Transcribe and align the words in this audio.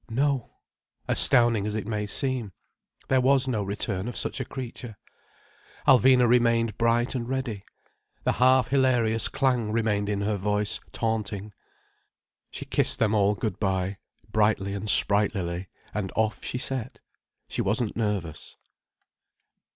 No, 0.09 0.49
astounding 1.07 1.67
as 1.67 1.75
it 1.75 1.87
may 1.87 2.07
seem, 2.07 2.53
there 3.07 3.21
was 3.21 3.47
no 3.47 3.61
return 3.61 4.07
of 4.07 4.17
such 4.17 4.39
a 4.39 4.45
creature. 4.45 4.97
Alvina 5.87 6.27
remained 6.27 6.75
bright 6.75 7.13
and 7.13 7.29
ready, 7.29 7.61
the 8.23 8.31
half 8.31 8.69
hilarious 8.69 9.27
clang 9.27 9.71
remained 9.71 10.09
in 10.09 10.21
her 10.21 10.37
voice, 10.37 10.79
taunting. 10.91 11.53
She 12.49 12.65
kissed 12.65 12.97
them 12.97 13.13
all 13.13 13.35
good 13.35 13.59
bye, 13.59 13.99
brightly 14.31 14.73
and 14.73 14.89
sprightlily, 14.89 15.67
and 15.93 16.11
off 16.15 16.43
she 16.43 16.57
set. 16.57 16.99
She 17.47 17.61
wasn't 17.61 17.95
nervous. 17.95 18.57